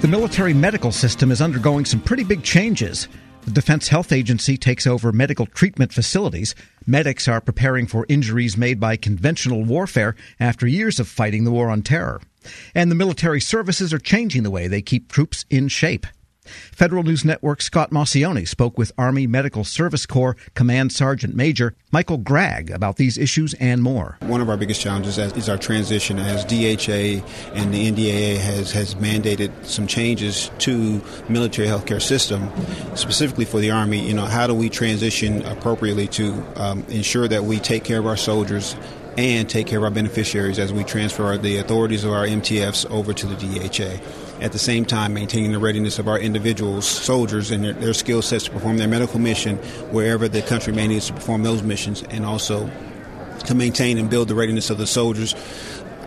The 0.00 0.08
military 0.08 0.54
medical 0.54 0.92
system 0.92 1.30
is 1.30 1.42
undergoing 1.42 1.84
some 1.84 2.00
pretty 2.00 2.24
big 2.24 2.42
changes. 2.42 3.06
The 3.42 3.50
Defense 3.50 3.88
Health 3.88 4.12
Agency 4.12 4.56
takes 4.56 4.86
over 4.86 5.12
medical 5.12 5.44
treatment 5.44 5.92
facilities. 5.92 6.54
Medics 6.86 7.28
are 7.28 7.42
preparing 7.42 7.86
for 7.86 8.06
injuries 8.08 8.56
made 8.56 8.80
by 8.80 8.96
conventional 8.96 9.62
warfare 9.62 10.16
after 10.40 10.66
years 10.66 11.00
of 11.00 11.06
fighting 11.06 11.44
the 11.44 11.50
war 11.50 11.68
on 11.68 11.82
terror. 11.82 12.22
And 12.74 12.90
the 12.90 12.94
military 12.94 13.42
services 13.42 13.92
are 13.92 13.98
changing 13.98 14.42
the 14.42 14.50
way 14.50 14.68
they 14.68 14.80
keep 14.80 15.12
troops 15.12 15.44
in 15.50 15.68
shape. 15.68 16.06
Federal 16.72 17.02
News 17.02 17.24
Network 17.24 17.62
Scott 17.62 17.90
Maucione 17.90 18.46
spoke 18.46 18.78
with 18.78 18.92
Army 18.98 19.26
Medical 19.26 19.64
Service 19.64 20.06
Corps 20.06 20.36
Command 20.54 20.92
Sergeant 20.92 21.34
Major 21.34 21.74
Michael 21.92 22.18
Gragg 22.18 22.70
about 22.70 22.96
these 22.96 23.18
issues 23.18 23.54
and 23.54 23.82
more. 23.82 24.18
One 24.22 24.40
of 24.40 24.48
our 24.48 24.56
biggest 24.56 24.80
challenges 24.80 25.18
is 25.18 25.48
our 25.48 25.58
transition 25.58 26.18
as 26.18 26.44
DHA 26.44 27.24
and 27.54 27.74
the 27.74 27.90
NDAA 27.90 28.38
has, 28.38 28.72
has 28.72 28.94
mandated 28.94 29.52
some 29.64 29.86
changes 29.86 30.50
to 30.58 31.02
military 31.28 31.68
healthcare 31.68 32.00
system, 32.00 32.50
specifically 32.94 33.44
for 33.44 33.60
the 33.60 33.70
Army. 33.70 34.06
You 34.06 34.14
know, 34.14 34.26
how 34.26 34.46
do 34.46 34.54
we 34.54 34.68
transition 34.68 35.42
appropriately 35.46 36.06
to 36.08 36.44
um, 36.56 36.84
ensure 36.88 37.28
that 37.28 37.44
we 37.44 37.58
take 37.58 37.84
care 37.84 37.98
of 37.98 38.06
our 38.06 38.16
soldiers 38.16 38.76
and 39.16 39.48
take 39.48 39.66
care 39.66 39.78
of 39.78 39.84
our 39.84 39.90
beneficiaries 39.90 40.58
as 40.58 40.72
we 40.72 40.84
transfer 40.84 41.36
the 41.36 41.56
authorities 41.56 42.04
of 42.04 42.12
our 42.12 42.26
MTFs 42.26 42.88
over 42.90 43.12
to 43.12 43.26
the 43.26 43.34
DHA. 43.34 44.42
At 44.42 44.52
the 44.52 44.58
same 44.58 44.84
time, 44.84 45.12
maintaining 45.12 45.52
the 45.52 45.58
readiness 45.58 45.98
of 45.98 46.08
our 46.08 46.18
individuals, 46.18 46.86
soldiers, 46.86 47.50
and 47.50 47.64
their, 47.64 47.72
their 47.72 47.94
skill 47.94 48.22
sets 48.22 48.44
to 48.44 48.50
perform 48.50 48.78
their 48.78 48.88
medical 48.88 49.18
mission 49.18 49.56
wherever 49.90 50.28
the 50.28 50.42
country 50.42 50.72
may 50.72 50.88
need 50.88 51.02
to 51.02 51.12
perform 51.12 51.42
those 51.42 51.62
missions, 51.62 52.02
and 52.04 52.24
also 52.24 52.70
to 53.46 53.54
maintain 53.54 53.98
and 53.98 54.10
build 54.10 54.28
the 54.28 54.34
readiness 54.34 54.70
of 54.70 54.78
the 54.78 54.86
soldiers 54.86 55.34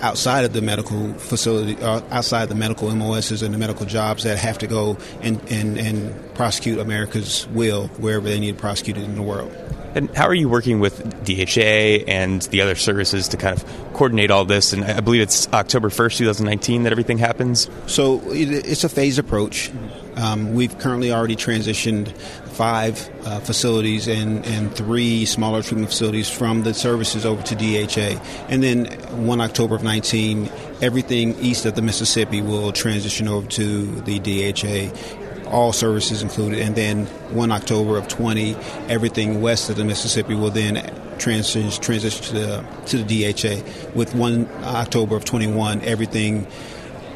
outside 0.03 0.43
of 0.43 0.53
the 0.53 0.62
medical 0.62 1.13
facility, 1.13 1.81
uh, 1.81 2.02
outside 2.11 2.49
the 2.49 2.55
medical 2.55 2.94
MOSs 2.94 3.41
and 3.41 3.53
the 3.53 3.57
medical 3.57 3.85
jobs 3.85 4.23
that 4.23 4.38
have 4.38 4.57
to 4.59 4.67
go 4.67 4.98
and, 5.21 5.41
and, 5.49 5.77
and 5.77 6.35
prosecute 6.35 6.77
America's 6.77 7.47
will 7.47 7.88
wherever 7.88 8.27
they 8.27 8.39
need 8.39 8.58
prosecuted 8.58 9.03
in 9.03 9.16
the 9.16 9.22
world. 9.22 9.52
And 9.95 10.14
how 10.16 10.27
are 10.27 10.33
you 10.33 10.50
working 10.50 10.80
with 10.80 11.03
DHA 11.23 12.09
and 12.11 12.42
the 12.44 12.61
other 12.61 12.75
services 12.75 13.27
to 13.30 13.38
kind 13.38 13.55
of 13.55 13.94
coordinate 13.94 14.31
all 14.31 14.44
this? 14.44 14.73
And 14.73 14.83
I 14.83 15.00
believe 15.00 15.22
it's 15.22 15.47
October 15.53 15.89
1st, 15.89 16.17
2019 16.17 16.83
that 16.83 16.92
everything 16.92 17.20
happens? 17.20 17.70
So 17.86 18.22
it's 18.25 18.83
a 18.83 18.89
phased 18.89 19.20
approach. 19.20 19.72
Um, 20.16 20.53
we've 20.53 20.77
currently 20.80 21.11
already 21.11 21.36
transitioned 21.36 22.14
five 22.53 23.09
uh, 23.25 23.39
facilities 23.39 24.07
and, 24.07 24.45
and 24.45 24.73
three 24.73 25.25
smaller 25.25 25.61
treatment 25.61 25.89
facilities 25.89 26.29
from 26.29 26.63
the 26.63 26.73
services 26.73 27.25
over 27.25 27.41
to 27.43 27.55
DHA. 27.55 28.21
And 28.49 28.63
then 28.63 28.85
1 29.25 29.41
October 29.41 29.75
of 29.75 29.83
19, 29.83 30.49
everything 30.81 31.37
east 31.39 31.65
of 31.65 31.75
the 31.75 31.81
Mississippi 31.81 32.41
will 32.41 32.71
transition 32.71 33.27
over 33.27 33.47
to 33.47 33.85
the 34.01 34.19
DHA 34.19 35.19
all 35.47 35.71
services 35.71 36.23
included. 36.23 36.59
And 36.59 36.75
then 36.75 37.05
1 37.35 37.51
October 37.51 37.97
of 37.97 38.07
20, 38.07 38.55
everything 38.89 39.41
west 39.41 39.69
of 39.69 39.75
the 39.75 39.85
Mississippi 39.85 40.33
will 40.33 40.49
then 40.49 40.75
transition, 41.19 41.69
transition 41.81 42.23
to 42.25 42.33
the, 42.33 42.65
to 42.87 43.03
the 43.03 43.33
DHA. 43.33 43.91
With 43.95 44.15
1 44.15 44.49
October 44.63 45.15
of 45.15 45.25
21, 45.25 45.81
everything 45.81 46.47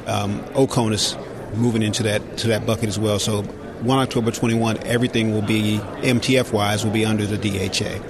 um, 0.05 0.43
Oconus 0.53 1.17
moving 1.55 1.81
into 1.81 2.03
that 2.03 2.37
to 2.37 2.47
that 2.47 2.65
bucket 2.65 2.89
as 2.89 2.99
well. 2.99 3.19
So 3.19 3.43
1 3.81 3.99
October 3.99 4.31
21, 4.31 4.83
everything 4.83 5.33
will 5.33 5.41
be 5.41 5.79
MTF 6.01 6.51
wise 6.51 6.83
will 6.83 6.91
be 6.91 7.05
under 7.05 7.25
the 7.25 7.37
DHA 7.37 8.03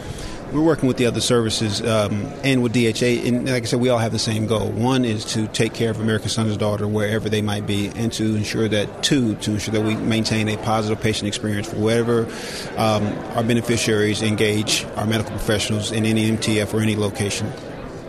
we're 0.52 0.62
working 0.62 0.88
with 0.88 0.98
the 0.98 1.06
other 1.06 1.20
services 1.20 1.82
um, 1.82 2.26
and 2.44 2.64
with 2.64 2.74
DHA. 2.74 3.28
And 3.28 3.50
like 3.50 3.64
I 3.64 3.66
said, 3.66 3.80
we 3.80 3.90
all 3.90 3.98
have 3.98 4.12
the 4.12 4.20
same 4.20 4.48
goal. 4.48 4.70
One 4.70 5.04
is 5.04 5.26
to 5.34 5.48
take 5.48 5.74
care 5.74 5.92
of 5.92 6.00
America's 6.00 6.34
son 6.34 6.48
and 6.48 6.58
daughter 6.58 6.88
wherever 6.88 7.30
they 7.30 7.42
might 7.42 7.68
be, 7.68 7.90
and 7.96 8.12
to 8.14 8.36
ensure 8.36 8.68
that, 8.70 9.04
two, 9.04 9.36
to 9.36 9.52
ensure 9.52 9.74
that 9.74 9.82
we 9.82 9.96
maintain 9.96 10.48
a 10.48 10.58
positive 10.58 11.02
patient 11.02 11.28
experience 11.28 11.70
for 11.70 11.78
wherever 11.78 12.26
um, 12.78 13.06
our 13.36 13.44
beneficiaries 13.44 14.22
engage 14.22 14.86
our 14.96 15.06
medical 15.06 15.32
professionals 15.32 15.92
in 15.92 16.06
any 16.06 16.32
MTF 16.32 16.74
or 16.74 16.82
any 16.82 16.96
location 16.96 17.52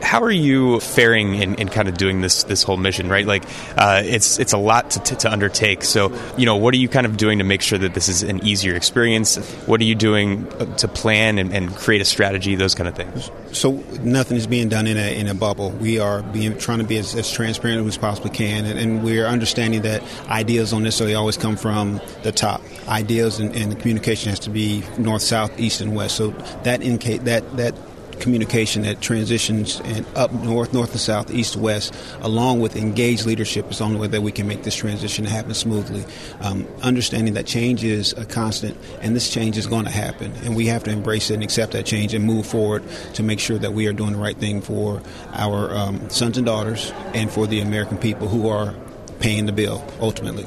how 0.03 0.23
are 0.23 0.31
you 0.31 0.81
faring 0.81 1.35
in, 1.35 1.55
in, 1.57 1.69
kind 1.69 1.89
of 1.89 1.97
doing 1.97 2.21
this 2.21 2.45
this 2.45 2.63
whole 2.63 2.77
mission? 2.77 3.09
Right, 3.09 3.27
like 3.27 3.45
uh, 3.77 4.03
it's 4.05 4.39
it's 4.39 4.53
a 4.53 4.59
lot 4.59 4.91
to, 4.93 5.01
to, 5.01 5.17
to, 5.17 5.33
undertake. 5.33 5.85
So 5.85 6.17
you 6.37 6.47
know, 6.47 6.57
what 6.57 6.75
are 6.75 6.79
you 6.79 6.89
kind 6.89 7.07
of 7.07 7.17
doing 7.17 7.39
to 7.39 7.45
make 7.45 7.63
sure 7.63 7.79
that 7.79 7.95
this 7.95 8.09
is 8.09 8.23
an 8.23 8.45
easier 8.47 8.75
experience? 8.75 9.37
What 9.67 9.81
are 9.81 9.85
you 9.85 9.95
doing 9.95 10.47
uh, 10.55 10.77
to 10.77 10.89
plan 10.89 11.39
and, 11.39 11.53
and 11.53 11.75
create 11.77 12.01
a 12.01 12.05
strategy? 12.05 12.55
Those 12.55 12.75
kind 12.75 12.89
of 12.89 12.97
things. 12.97 13.31
So 13.53 13.73
nothing 14.03 14.37
is 14.37 14.47
being 14.47 14.69
done 14.69 14.87
in 14.87 14.97
a 14.97 15.19
in 15.19 15.29
a 15.29 15.35
bubble. 15.35 15.71
We 15.71 15.99
are 15.99 16.23
being 16.23 16.57
trying 16.59 16.79
to 16.79 16.85
be 16.85 16.97
as, 16.99 17.15
as 17.15 17.31
transparent 17.31 17.87
as 17.87 17.97
we 17.97 18.01
possibly 18.01 18.31
can, 18.31 18.65
and, 18.65 18.79
and 18.79 19.03
we 19.05 19.21
are 19.21 19.27
understanding 19.27 19.83
that 19.83 20.03
ideas 20.29 20.71
don't 20.71 20.83
necessarily 20.83 21.15
always 21.15 21.37
come 21.37 21.57
from 21.57 22.01
the 22.23 22.33
top. 22.33 22.63
Ideas 22.89 23.39
and, 23.41 23.55
and 23.55 23.73
the 23.73 23.77
communication 23.77 24.31
has 24.31 24.41
to 24.41 24.51
be 24.51 24.83
north, 24.99 25.23
south, 25.23 25.59
east, 25.59 25.81
and 25.81 25.95
west. 25.95 26.17
So 26.17 26.31
that 26.65 26.83
indicate 26.83 27.25
that 27.25 27.57
that 27.57 27.75
communication 28.21 28.83
that 28.83 29.01
transitions 29.01 29.81
and 29.85 30.07
up 30.15 30.33
north, 30.33 30.73
north 30.73 30.93
to 30.93 30.99
south, 30.99 31.31
east 31.31 31.55
to 31.55 31.59
west, 31.59 31.95
along 32.21 32.61
with 32.61 32.77
engaged 32.77 33.27
leadership 33.27 33.71
is 33.71 33.79
the 33.79 33.85
only 33.85 33.99
way 33.99 34.07
that 34.07 34.21
we 34.21 34.33
can 34.33 34.47
make 34.47 34.63
this 34.63 34.75
transition 34.75 35.25
happen 35.25 35.55
smoothly. 35.55 36.05
Um, 36.41 36.67
understanding 36.83 37.35
that 37.35 37.47
change 37.47 37.85
is 37.85 38.13
a 38.15 38.25
constant 38.25 38.77
and 39.01 39.15
this 39.15 39.31
change 39.31 39.57
is 39.57 39.67
going 39.67 39.85
to 39.85 39.91
happen, 39.91 40.33
and 40.45 40.57
we 40.57 40.67
have 40.67 40.85
to 40.85 40.91
embrace 40.91 41.31
it 41.31 41.35
and 41.35 41.43
accept 41.43 41.73
that 41.73 41.87
change 41.87 42.15
and 42.15 42.25
move 42.25 42.47
forward 42.47 42.83
to 43.15 43.23
make 43.23 43.41
sure 43.41 43.59
that 43.59 43.73
we 43.73 43.87
are 43.87 43.93
doing 43.93 44.13
the 44.13 44.19
right 44.19 44.37
thing 44.37 44.61
for 44.61 45.03
our 45.33 45.75
um, 45.75 46.09
sons 46.11 46.37
and 46.37 46.47
daughters 46.47 46.93
and 47.15 47.31
for 47.31 47.47
the 47.47 47.61
American 47.61 47.99
people 47.99 48.29
who 48.29 48.49
are 48.49 48.75
paying 49.21 49.47
the 49.47 49.53
bill 49.53 49.85
ultimately. 50.01 50.47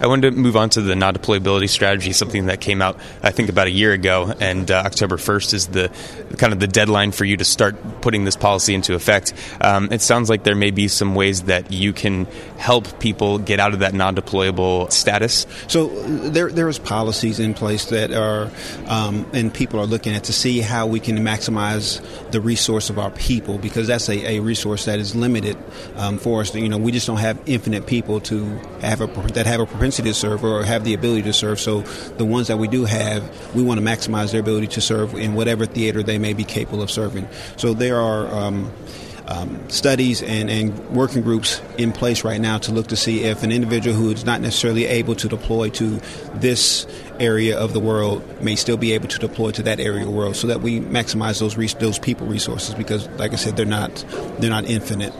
I 0.00 0.06
wanted 0.06 0.30
to 0.30 0.36
move 0.36 0.56
on 0.56 0.70
to 0.70 0.82
the 0.82 0.94
non-deployability 0.94 1.68
strategy, 1.68 2.12
something 2.12 2.46
that 2.46 2.60
came 2.60 2.82
out, 2.82 2.98
I 3.22 3.30
think, 3.30 3.48
about 3.48 3.66
a 3.66 3.70
year 3.70 3.92
ago, 3.92 4.32
and 4.40 4.70
uh, 4.70 4.82
October 4.86 5.16
1st 5.16 5.54
is 5.54 5.66
the 5.68 5.90
kind 6.38 6.52
of 6.52 6.60
the 6.60 6.66
deadline 6.66 7.12
for 7.12 7.24
you 7.24 7.36
to 7.36 7.44
start 7.44 7.76
putting 8.00 8.24
this 8.24 8.36
policy 8.36 8.74
into 8.74 8.94
effect. 8.94 9.32
Um, 9.60 9.88
it 9.90 10.02
sounds 10.02 10.28
like 10.28 10.44
there 10.44 10.54
may 10.54 10.70
be 10.70 10.88
some 10.88 11.14
ways 11.14 11.44
that 11.44 11.72
you 11.72 11.92
can 11.92 12.26
help 12.58 13.00
people 13.00 13.38
get 13.38 13.60
out 13.60 13.72
of 13.72 13.80
that 13.80 13.94
non-deployable 13.94 14.92
status. 14.92 15.46
So 15.68 15.86
there, 15.86 16.50
there 16.50 16.68
is 16.68 16.78
policies 16.78 17.40
in 17.40 17.54
place 17.54 17.86
that 17.86 18.12
are, 18.12 18.50
um, 18.86 19.26
and 19.32 19.52
people 19.52 19.80
are 19.80 19.86
looking 19.86 20.14
at 20.14 20.24
to 20.24 20.32
see 20.32 20.60
how 20.60 20.86
we 20.86 21.00
can 21.00 21.18
maximize 21.18 22.02
the 22.30 22.40
resource 22.40 22.90
of 22.90 22.98
our 22.98 23.10
people 23.10 23.58
because 23.58 23.86
that's 23.86 24.08
a, 24.08 24.36
a 24.36 24.40
resource 24.40 24.84
that 24.84 24.98
is 24.98 25.14
limited 25.14 25.56
um, 25.96 26.18
for 26.18 26.40
us. 26.40 26.54
You 26.54 26.68
know, 26.68 26.78
we 26.78 26.92
just 26.92 27.06
don't 27.06 27.18
have 27.18 27.38
infinite 27.46 27.86
people 27.86 28.20
to 28.22 28.44
have 28.80 29.00
a 29.00 29.06
that 29.32 29.46
have 29.46 29.60
a 29.60 29.66
propensity 29.86 30.10
to 30.10 30.14
serve 30.14 30.42
or 30.42 30.64
have 30.64 30.82
the 30.82 30.94
ability 30.94 31.22
to 31.22 31.32
serve. 31.32 31.60
So 31.60 31.82
the 32.18 32.24
ones 32.24 32.48
that 32.48 32.58
we 32.58 32.66
do 32.66 32.86
have, 32.86 33.54
we 33.54 33.62
want 33.62 33.78
to 33.78 33.86
maximize 33.86 34.32
their 34.32 34.40
ability 34.40 34.66
to 34.68 34.80
serve 34.80 35.14
in 35.14 35.34
whatever 35.34 35.64
theater 35.64 36.02
they 36.02 36.18
may 36.18 36.32
be 36.32 36.42
capable 36.42 36.82
of 36.82 36.90
serving. 36.90 37.28
So 37.56 37.72
there 37.72 38.00
are. 38.00 38.26
Um, 38.34 38.72
um, 39.28 39.68
studies 39.68 40.22
and, 40.22 40.48
and, 40.48 40.78
working 40.90 41.20
groups 41.20 41.60
in 41.78 41.90
place 41.90 42.22
right 42.22 42.40
now 42.40 42.58
to 42.58 42.70
look 42.70 42.86
to 42.86 42.96
see 42.96 43.24
if 43.24 43.42
an 43.42 43.50
individual 43.50 43.96
who 43.96 44.12
is 44.12 44.24
not 44.24 44.40
necessarily 44.40 44.84
able 44.84 45.16
to 45.16 45.26
deploy 45.26 45.68
to 45.70 46.00
this 46.34 46.86
area 47.18 47.58
of 47.58 47.72
the 47.72 47.80
world 47.80 48.22
may 48.40 48.54
still 48.54 48.76
be 48.76 48.92
able 48.92 49.08
to 49.08 49.18
deploy 49.18 49.50
to 49.50 49.64
that 49.64 49.80
area 49.80 50.02
of 50.02 50.06
the 50.06 50.12
world, 50.12 50.36
so 50.36 50.46
that 50.46 50.60
we 50.60 50.78
maximize 50.78 51.40
those 51.40 51.56
those 51.80 51.98
people 51.98 52.28
resources 52.28 52.76
because, 52.76 53.08
like 53.18 53.32
I 53.32 53.34
said, 53.34 53.56
they're 53.56 53.66
not 53.66 54.04
they're 54.38 54.48
not 54.48 54.66
infinite 54.66 55.12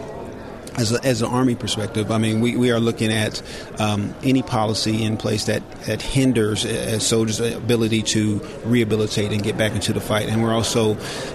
as, 0.77 0.93
a, 0.93 1.05
as 1.05 1.23
an 1.23 1.29
Army 1.29 1.55
perspective, 1.55 2.11
I 2.11 2.19
mean, 2.19 2.41
we, 2.41 2.57
we 2.57 2.71
are 2.71 2.81
looking 2.81 3.13
at 3.13 3.43
um, 3.79 4.15
any 4.23 4.43
policy 4.43 5.03
in 5.03 5.17
place 5.17 5.47
that, 5.47 5.69
that 5.83 6.03
hinders 6.03 6.65
a 6.65 7.01
soldier's 7.01 7.41
ability 7.41 8.03
to 8.03 8.39
rehabilitate 8.65 9.33
and 9.33 9.43
get 9.43 9.57
back 9.57 9.73
into 9.73 9.93
the 9.93 10.01
fight. 10.01 10.29
And 10.29 10.43
we're 10.43 10.53
also 10.53 10.93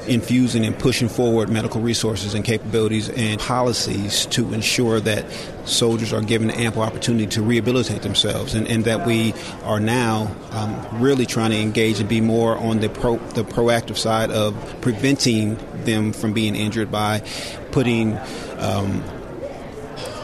infusing 0.08 0.66
and 0.66 0.78
pushing 0.78 1.10
forward 1.10 1.50
medical 1.50 1.82
resources 1.82 2.34
and 2.34 2.46
capabilities 2.46 3.10
and 3.10 3.40
policies 3.40 4.26
to 4.28 4.54
ensure 4.54 5.00
that 5.00 5.26
soldiers 5.66 6.14
are 6.14 6.22
given 6.22 6.50
ample 6.52 6.82
opportunity 6.82 7.28
to 7.28 7.42
rehabilitate 7.42 8.02
themselves 8.02 8.56
and, 8.56 8.68
and 8.68 8.86
that 8.86 9.06
we 9.06 9.34
are 9.64 9.80
now 9.80 10.36
um, 10.52 11.02
really 11.02 11.26
trying 11.26 11.52
to 11.52 11.58
engage 11.58 12.00
and 12.00 12.10
be 12.10 12.22
more 12.22 12.58
on 12.58 12.80
the, 12.80 12.90
pro, 12.90 13.18
the 13.18 13.44
proactive 13.44 13.98
side 13.98 14.32
of 14.32 14.82
preventing 14.82 15.58
them 15.84 16.14
from 16.14 16.34
being 16.34 16.56
injured 16.56 16.92
by 16.92 17.20
putting 17.72 18.18
um, 18.58 19.04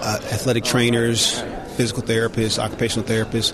uh, 0.08 0.20
athletic 0.32 0.64
trainers, 0.64 1.42
physical 1.76 2.02
therapists, 2.02 2.58
occupational 2.58 3.06
therapists 3.06 3.52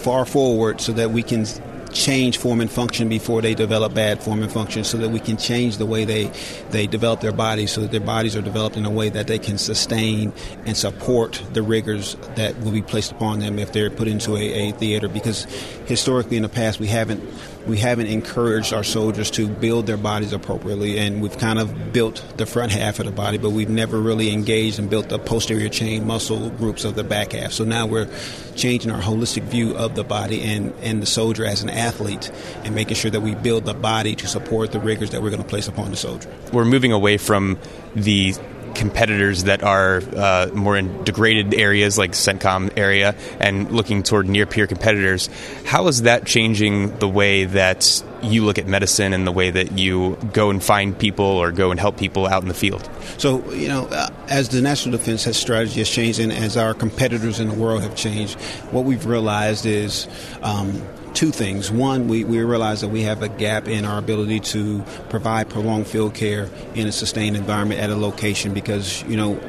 far 0.00 0.24
forward 0.24 0.80
so 0.80 0.92
that 0.92 1.12
we 1.12 1.22
can 1.22 1.46
change 1.92 2.38
form 2.38 2.60
and 2.60 2.68
function 2.68 3.08
before 3.08 3.40
they 3.40 3.54
develop 3.54 3.94
bad 3.94 4.20
form 4.20 4.42
and 4.42 4.50
function 4.50 4.82
so 4.82 4.98
that 4.98 5.10
we 5.10 5.20
can 5.20 5.36
change 5.36 5.76
the 5.76 5.86
way 5.86 6.04
they 6.04 6.24
they 6.70 6.88
develop 6.88 7.20
their 7.20 7.32
bodies 7.32 7.70
so 7.70 7.82
that 7.82 7.92
their 7.92 8.00
bodies 8.00 8.34
are 8.34 8.42
developed 8.42 8.76
in 8.76 8.84
a 8.84 8.90
way 8.90 9.08
that 9.08 9.28
they 9.28 9.38
can 9.38 9.56
sustain 9.56 10.32
and 10.66 10.76
support 10.76 11.40
the 11.52 11.62
rigors 11.62 12.16
that 12.34 12.58
will 12.62 12.72
be 12.72 12.82
placed 12.82 13.12
upon 13.12 13.38
them 13.38 13.60
if 13.60 13.72
they're 13.72 13.90
put 13.90 14.08
into 14.08 14.36
a, 14.36 14.40
a 14.40 14.72
theater. 14.72 15.06
Because 15.06 15.46
historically 15.86 16.36
in 16.36 16.42
the 16.42 16.48
past 16.48 16.80
we 16.80 16.86
haven't 16.86 17.22
we 17.66 17.78
haven't 17.78 18.08
encouraged 18.08 18.72
our 18.72 18.84
soldiers 18.84 19.30
to 19.32 19.48
build 19.48 19.86
their 19.86 19.96
bodies 19.96 20.32
appropriately, 20.32 20.98
and 20.98 21.22
we've 21.22 21.38
kind 21.38 21.58
of 21.58 21.92
built 21.92 22.22
the 22.36 22.46
front 22.46 22.72
half 22.72 22.98
of 22.98 23.06
the 23.06 23.12
body, 23.12 23.38
but 23.38 23.50
we've 23.50 23.70
never 23.70 23.98
really 23.98 24.32
engaged 24.32 24.78
and 24.78 24.90
built 24.90 25.08
the 25.08 25.18
posterior 25.18 25.68
chain 25.68 26.06
muscle 26.06 26.50
groups 26.50 26.84
of 26.84 26.94
the 26.94 27.04
back 27.04 27.32
half. 27.32 27.52
So 27.52 27.64
now 27.64 27.86
we're 27.86 28.08
changing 28.54 28.90
our 28.90 29.00
holistic 29.00 29.44
view 29.44 29.74
of 29.76 29.94
the 29.94 30.04
body 30.04 30.42
and, 30.42 30.74
and 30.82 31.00
the 31.00 31.06
soldier 31.06 31.44
as 31.44 31.62
an 31.62 31.70
athlete 31.70 32.30
and 32.64 32.74
making 32.74 32.96
sure 32.96 33.10
that 33.10 33.22
we 33.22 33.34
build 33.34 33.64
the 33.64 33.74
body 33.74 34.14
to 34.16 34.26
support 34.26 34.72
the 34.72 34.80
rigors 34.80 35.10
that 35.10 35.22
we're 35.22 35.30
going 35.30 35.42
to 35.42 35.48
place 35.48 35.68
upon 35.68 35.90
the 35.90 35.96
soldier. 35.96 36.30
We're 36.52 36.64
moving 36.64 36.92
away 36.92 37.16
from 37.16 37.58
the 37.94 38.34
competitors 38.74 39.44
that 39.44 39.62
are 39.62 40.02
uh, 40.16 40.50
more 40.52 40.76
in 40.76 41.04
degraded 41.04 41.54
areas 41.54 41.98
like 41.98 42.12
CENTCOM 42.12 42.76
area 42.76 43.14
and 43.40 43.70
looking 43.70 44.02
toward 44.02 44.28
near 44.28 44.46
peer 44.46 44.66
competitors. 44.66 45.28
How 45.64 45.86
is 45.88 46.02
that 46.02 46.26
changing 46.26 46.98
the 46.98 47.08
way 47.08 47.44
that 47.44 48.02
you 48.22 48.44
look 48.44 48.58
at 48.58 48.66
medicine 48.66 49.12
and 49.12 49.26
the 49.26 49.32
way 49.32 49.50
that 49.50 49.78
you 49.78 50.16
go 50.32 50.50
and 50.50 50.62
find 50.62 50.98
people 50.98 51.24
or 51.24 51.52
go 51.52 51.70
and 51.70 51.78
help 51.78 51.98
people 51.98 52.26
out 52.26 52.42
in 52.42 52.48
the 52.48 52.54
field? 52.54 52.88
So, 53.18 53.52
you 53.52 53.68
know, 53.68 53.86
uh, 53.86 54.08
as 54.28 54.48
the 54.48 54.60
national 54.60 54.96
defense 54.96 55.24
has 55.24 55.36
strategy 55.36 55.80
has 55.80 55.88
changed 55.88 56.18
and 56.18 56.32
as 56.32 56.56
our 56.56 56.74
competitors 56.74 57.40
in 57.40 57.48
the 57.48 57.54
world 57.54 57.82
have 57.82 57.96
changed, 57.96 58.38
what 58.70 58.84
we've 58.84 59.06
realized 59.06 59.66
is 59.66 60.08
um, 60.42 60.82
two 61.14 61.30
things. 61.30 61.70
One, 61.70 62.08
we, 62.08 62.24
we 62.24 62.42
realize 62.42 62.80
that 62.80 62.88
we 62.88 63.02
have 63.02 63.22
a 63.22 63.28
gap 63.28 63.68
in 63.68 63.84
our 63.84 63.98
ability 63.98 64.40
to 64.40 64.82
provide 65.08 65.48
prolonged 65.48 65.86
field 65.86 66.14
care 66.14 66.48
in 66.74 66.86
a 66.86 66.92
sustained 66.92 67.36
environment 67.36 67.80
at 67.80 67.90
a 67.90 67.96
location 67.96 68.52
because, 68.52 69.02
you 69.04 69.16
know, 69.16 69.40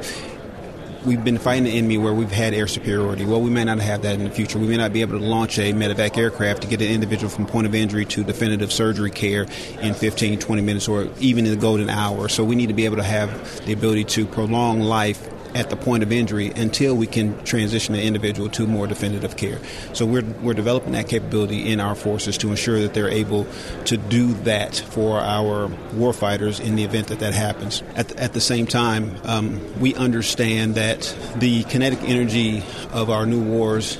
we've 1.06 1.24
been 1.24 1.38
fighting 1.38 1.64
the 1.64 1.78
enemy 1.78 1.96
where 1.96 2.12
we've 2.12 2.32
had 2.32 2.52
air 2.52 2.66
superiority. 2.66 3.24
Well, 3.24 3.40
we 3.40 3.50
may 3.50 3.64
not 3.64 3.78
have 3.78 4.02
that 4.02 4.16
in 4.16 4.24
the 4.24 4.30
future. 4.30 4.58
We 4.58 4.66
may 4.66 4.76
not 4.76 4.92
be 4.92 5.02
able 5.02 5.18
to 5.18 5.24
launch 5.24 5.58
a 5.58 5.72
medevac 5.72 6.18
aircraft 6.18 6.62
to 6.62 6.68
get 6.68 6.82
an 6.82 6.88
individual 6.88 7.30
from 7.30 7.46
point 7.46 7.66
of 7.66 7.74
injury 7.74 8.04
to 8.06 8.24
definitive 8.24 8.72
surgery 8.72 9.10
care 9.10 9.46
in 9.80 9.94
15, 9.94 10.40
20 10.40 10.62
minutes 10.62 10.88
or 10.88 11.08
even 11.20 11.46
in 11.46 11.52
the 11.52 11.60
golden 11.60 11.88
hour. 11.88 12.28
So 12.28 12.44
we 12.44 12.56
need 12.56 12.66
to 12.66 12.74
be 12.74 12.84
able 12.84 12.96
to 12.96 13.04
have 13.04 13.64
the 13.64 13.72
ability 13.72 14.04
to 14.04 14.26
prolong 14.26 14.80
life 14.80 15.30
at 15.56 15.70
the 15.70 15.76
point 15.76 16.02
of 16.02 16.12
injury 16.12 16.52
until 16.54 16.94
we 16.94 17.06
can 17.06 17.42
transition 17.44 17.94
the 17.94 18.02
individual 18.02 18.50
to 18.50 18.66
more 18.66 18.86
definitive 18.86 19.38
care. 19.38 19.58
So 19.94 20.04
we're, 20.04 20.22
we're 20.42 20.52
developing 20.52 20.92
that 20.92 21.08
capability 21.08 21.72
in 21.72 21.80
our 21.80 21.94
forces 21.94 22.36
to 22.38 22.50
ensure 22.50 22.80
that 22.80 22.92
they're 22.92 23.08
able 23.08 23.46
to 23.86 23.96
do 23.96 24.34
that 24.44 24.76
for 24.76 25.18
our 25.18 25.68
warfighters 25.94 26.60
in 26.60 26.76
the 26.76 26.84
event 26.84 27.08
that 27.08 27.20
that 27.20 27.32
happens. 27.32 27.82
At 27.94 28.08
the, 28.08 28.22
at 28.22 28.34
the 28.34 28.40
same 28.40 28.66
time, 28.66 29.16
um, 29.24 29.80
we 29.80 29.94
understand 29.94 30.74
that 30.74 31.16
the 31.36 31.64
kinetic 31.64 32.02
energy 32.02 32.62
of 32.92 33.08
our 33.08 33.24
new 33.24 33.42
wars 33.42 33.96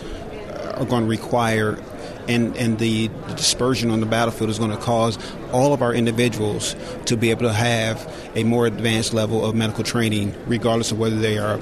are 0.74 0.84
going 0.84 1.04
to 1.04 1.08
require 1.08 1.78
and, 2.28 2.56
and 2.56 2.78
the 2.78 3.08
dispersion 3.36 3.90
on 3.90 4.00
the 4.00 4.06
battlefield 4.06 4.50
is 4.50 4.58
going 4.58 4.70
to 4.70 4.76
cause 4.76 5.18
all 5.52 5.72
of 5.72 5.82
our 5.82 5.94
individuals 5.94 6.74
to 7.06 7.16
be 7.16 7.30
able 7.30 7.42
to 7.42 7.52
have 7.52 8.12
a 8.34 8.44
more 8.44 8.66
advanced 8.66 9.14
level 9.14 9.44
of 9.44 9.54
medical 9.54 9.84
training, 9.84 10.34
regardless 10.46 10.92
of 10.92 10.98
whether 10.98 11.16
they 11.16 11.38
are 11.38 11.58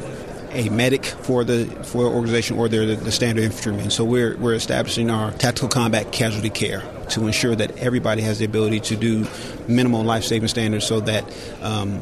a 0.55 0.69
medic 0.69 1.05
for 1.05 1.43
the 1.43 1.67
for 1.85 2.05
the 2.05 2.09
organization 2.09 2.57
or 2.57 2.69
they're 2.69 2.87
the, 2.87 2.97
the 2.97 3.13
standard 3.13 3.45
infantryman. 3.45 3.91
So 3.91 4.05
we're 4.05 4.37
we're 4.37 4.55
establishing 4.55 5.11
our 5.11 5.33
tactical 5.33 5.69
combat 5.69 6.13
casualty 6.13 6.51
care 6.51 6.83
to 7.11 7.27
ensure 7.27 7.55
that 7.57 7.77
everybody 7.79 8.23
has 8.23 8.39
the 8.39 8.45
ability 8.45 8.81
to 8.81 8.97
do 8.97 9.27
minimal 9.69 10.05
life 10.05 10.25
saving 10.25 10.49
standards 10.49 10.87
so 10.87 11.01
that 11.01 11.25
um, 11.61 12.01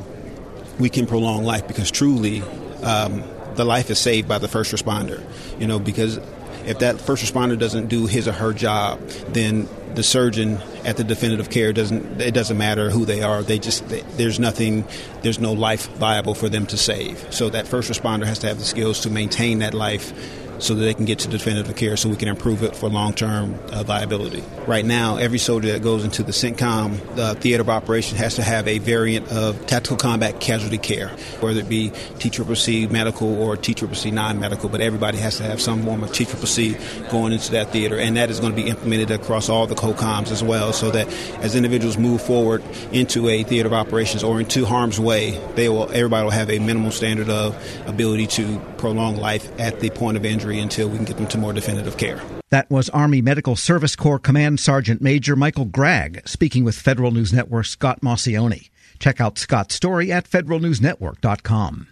we 0.78 0.90
can 0.90 1.06
prolong 1.06 1.44
life 1.44 1.66
because 1.66 1.90
truly 1.90 2.42
um, 2.82 3.24
the 3.56 3.64
life 3.64 3.90
is 3.90 3.98
saved 3.98 4.28
by 4.28 4.38
the 4.38 4.48
first 4.48 4.72
responder. 4.72 5.22
You 5.60 5.66
know 5.66 5.78
because 5.78 6.18
if 6.64 6.78
that 6.78 7.00
first 7.00 7.24
responder 7.24 7.58
doesn't 7.58 7.88
do 7.88 8.06
his 8.06 8.28
or 8.28 8.32
her 8.32 8.52
job, 8.52 9.00
then 9.28 9.68
the 9.94 10.02
surgeon 10.02 10.58
at 10.84 10.96
the 10.96 11.04
definitive 11.04 11.50
care 11.50 11.72
doesn't 11.72 12.20
it 12.20 12.32
doesn't 12.32 12.56
matter 12.56 12.88
who 12.90 13.04
they 13.04 13.22
are 13.22 13.42
they 13.42 13.58
just 13.58 13.86
they, 13.88 14.00
there's 14.16 14.40
nothing 14.40 14.86
there's 15.22 15.38
no 15.38 15.52
life 15.52 15.88
viable 15.96 16.34
for 16.34 16.48
them 16.48 16.64
to 16.66 16.78
save 16.78 17.26
so 17.32 17.50
that 17.50 17.68
first 17.68 17.90
responder 17.90 18.24
has 18.24 18.38
to 18.38 18.46
have 18.46 18.58
the 18.58 18.64
skills 18.64 19.00
to 19.00 19.10
maintain 19.10 19.58
that 19.58 19.74
life 19.74 20.12
so 20.62 20.74
that 20.74 20.84
they 20.84 20.94
can 20.94 21.04
get 21.04 21.18
to 21.20 21.28
definitive 21.28 21.74
care 21.76 21.96
so 21.96 22.08
we 22.08 22.16
can 22.16 22.28
improve 22.28 22.62
it 22.62 22.76
for 22.76 22.88
long 22.88 23.12
term 23.12 23.58
uh, 23.70 23.82
viability. 23.82 24.42
Right 24.66 24.84
now, 24.84 25.16
every 25.16 25.38
soldier 25.38 25.72
that 25.72 25.82
goes 25.82 26.04
into 26.04 26.22
the 26.22 26.32
CENTCOM 26.32 27.18
uh, 27.18 27.34
theater 27.34 27.62
of 27.62 27.68
operation 27.68 28.16
has 28.18 28.36
to 28.36 28.42
have 28.42 28.68
a 28.68 28.78
variant 28.78 29.30
of 29.32 29.66
tactical 29.66 29.96
combat 29.96 30.40
casualty 30.40 30.78
care, 30.78 31.08
whether 31.40 31.60
it 31.60 31.68
be 31.68 31.90
TCCC 31.90 32.90
medical 32.90 33.40
or 33.42 33.56
TCCC 33.56 34.12
non 34.12 34.38
medical, 34.38 34.68
but 34.68 34.80
everybody 34.80 35.18
has 35.18 35.36
to 35.38 35.42
have 35.42 35.60
some 35.60 35.82
form 35.82 36.04
of 36.04 36.10
TCCC 36.10 37.10
going 37.10 37.32
into 37.32 37.50
that 37.52 37.70
theater, 37.70 37.98
and 37.98 38.16
that 38.16 38.30
is 38.30 38.38
going 38.38 38.54
to 38.54 38.62
be 38.62 38.68
implemented 38.68 39.10
across 39.10 39.48
all 39.48 39.66
the 39.66 39.74
COCOMs 39.74 40.30
as 40.30 40.42
well, 40.42 40.72
so 40.72 40.90
that 40.90 41.08
as 41.42 41.56
individuals 41.56 41.98
move 41.98 42.22
forward 42.22 42.62
into 42.92 43.28
a 43.28 43.42
theater 43.42 43.66
of 43.66 43.72
operations 43.72 44.22
or 44.22 44.40
into 44.40 44.64
harm's 44.64 45.00
way, 45.00 45.40
they 45.56 45.68
will 45.68 45.90
everybody 45.90 46.24
will 46.24 46.30
have 46.30 46.50
a 46.50 46.58
minimal 46.60 46.92
standard 46.92 47.28
of 47.28 47.56
ability 47.86 48.26
to 48.28 48.60
prolong 48.78 49.16
life 49.16 49.48
at 49.58 49.80
the 49.80 49.90
point 49.90 50.16
of 50.16 50.24
injury 50.24 50.51
until 50.60 50.88
we 50.88 50.96
can 50.96 51.04
get 51.04 51.16
them 51.16 51.26
to 51.28 51.38
more 51.38 51.52
definitive 51.52 51.96
care. 51.96 52.20
That 52.50 52.70
was 52.70 52.88
Army 52.90 53.22
Medical 53.22 53.56
Service 53.56 53.96
Corps 53.96 54.18
Command 54.18 54.60
Sergeant 54.60 55.00
Major 55.00 55.36
Michael 55.36 55.64
Gragg 55.64 56.26
speaking 56.28 56.64
with 56.64 56.74
Federal 56.74 57.10
News 57.10 57.32
Network's 57.32 57.70
Scott 57.70 58.00
Maucione. 58.02 58.68
Check 58.98 59.20
out 59.20 59.38
Scott's 59.38 59.74
story 59.74 60.12
at 60.12 60.28
federalnewsnetwork.com. 60.28 61.88